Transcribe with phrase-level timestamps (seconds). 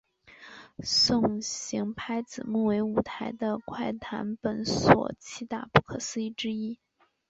[0.79, 6.79] 送行拍子木为舞台的怪谈本所七大不可思议之一。